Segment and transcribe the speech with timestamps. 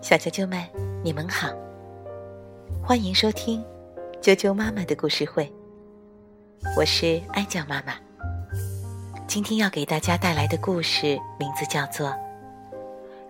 [0.00, 0.62] 小啾啾们，
[1.02, 1.48] 你们好，
[2.80, 3.60] 欢迎收听
[4.22, 5.52] 啾啾妈妈的故事会。
[6.76, 7.94] 我是爱酱妈妈，
[9.26, 12.08] 今天要给大家带来的故事名字叫做《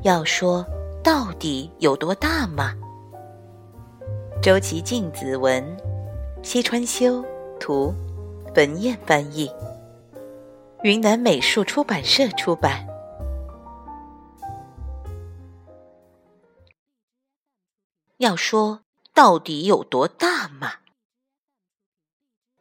[0.02, 0.62] 要说
[1.02, 2.74] 到底有多大吗》。
[4.42, 5.64] 周其静子文，
[6.42, 7.24] 西川修
[7.58, 7.94] 图，
[8.54, 9.50] 文燕翻译，
[10.82, 12.86] 云南美术出版社出版。
[18.18, 20.80] 要说到底有多大嘛？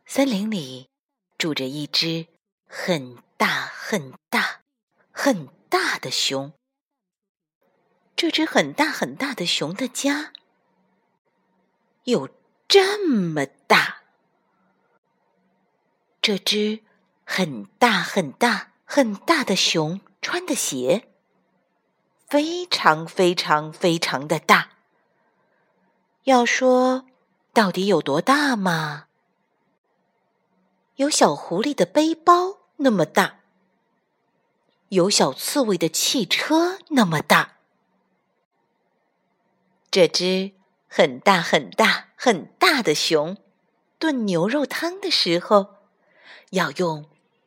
[0.05, 0.89] 森林里
[1.37, 2.27] 住着一只
[2.67, 4.61] 很大很大
[5.11, 6.53] 很大的熊。
[8.17, 10.33] 这只很大很大的熊的家
[12.03, 12.29] 有
[12.67, 14.03] 这么大。
[16.21, 16.83] 这只
[17.23, 21.07] 很大很大很大的熊穿的鞋
[22.27, 24.74] 非常非常非常的大。
[26.25, 27.05] 要说
[27.53, 29.05] 到底有多大嘛？
[30.95, 33.41] 有小狐狸的背包那么大，
[34.89, 37.57] 有小刺猬的汽车那么大。
[39.91, 40.53] 这只
[40.87, 43.37] 很大很大很大的熊
[43.99, 45.75] 炖牛肉汤的时候，
[46.49, 47.05] 要用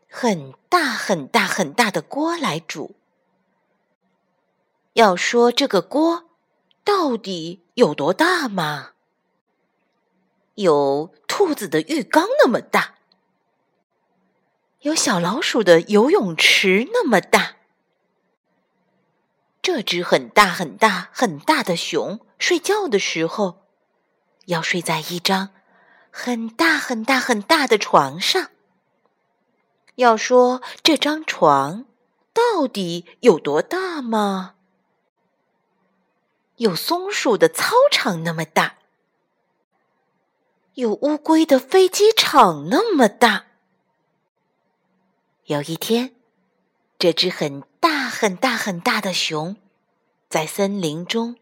[0.09, 2.95] 很大很大很大的锅来煮。
[4.93, 6.27] 要说这个锅。
[6.85, 8.91] 到底有多大吗？
[10.57, 12.97] 有兔子的浴缸那么大，
[14.81, 17.55] 有小老鼠的游泳池那么大。
[19.63, 23.69] 这只很大很大很大的熊睡觉的时候，
[24.47, 25.51] 要睡在一张
[26.11, 28.51] 很大很大很大的床上。
[29.95, 31.85] 要说这张床
[32.33, 34.57] 到底有多大吗？
[36.59, 38.79] 有松鼠的操场那么大，
[40.75, 43.47] 有乌龟的飞机场那么大。
[45.45, 46.17] 有一天，
[46.99, 49.55] 这只很大很大很大的熊，
[50.29, 51.37] 在森林中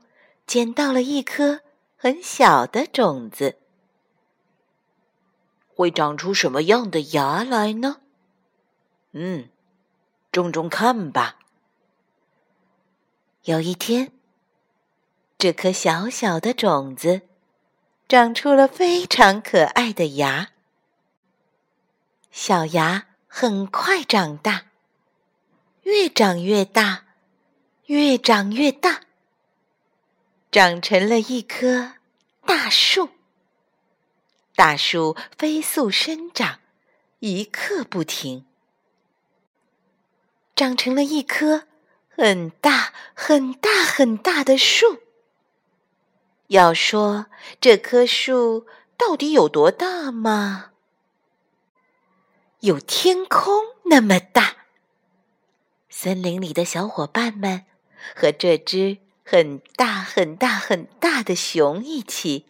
[0.46, 1.60] 捡到了一颗
[1.96, 3.56] 很小的种子，
[5.66, 8.02] 会长出什么样的芽来呢？
[9.12, 9.48] 嗯，
[10.30, 11.38] 种种看吧。
[13.44, 14.12] 有一天。
[15.38, 17.20] 这颗小小的种子
[18.08, 20.52] 长出了非常可爱的芽，
[22.30, 24.68] 小芽很快长大，
[25.82, 27.04] 越长越大，
[27.84, 29.02] 越长越大，
[30.50, 31.96] 长成了一棵
[32.46, 33.10] 大树。
[34.54, 36.60] 大树飞速生长，
[37.18, 38.46] 一刻不停，
[40.54, 41.64] 长成了一棵
[42.08, 45.02] 很大很大很大的树。
[46.48, 47.26] 要说
[47.60, 50.72] 这棵树到底有多大吗？
[52.60, 54.56] 有天空那么大。
[55.88, 57.64] 森林里的小伙伴们
[58.14, 62.46] 和这只很大很大很大的熊一起，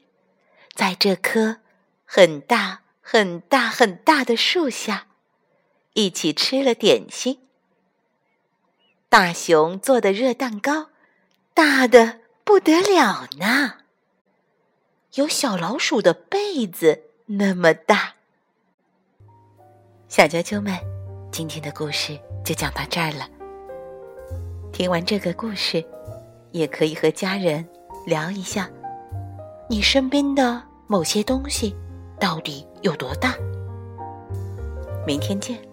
[0.74, 1.58] 在这棵
[2.04, 5.06] 很大很大很大的树下，
[5.94, 7.40] 一起吃了点心。
[9.08, 10.90] 大熊做的热蛋糕，
[11.54, 13.85] 大的不得了呢。
[15.16, 18.16] 有小老鼠的被子那么大，
[20.08, 20.78] 小啾啾们，
[21.32, 23.26] 今天的故事就讲到这儿了。
[24.74, 25.82] 听完这个故事，
[26.52, 27.66] 也可以和家人
[28.04, 28.70] 聊一下，
[29.70, 31.74] 你身边的某些东西
[32.20, 33.34] 到底有多大。
[35.06, 35.65] 明天见。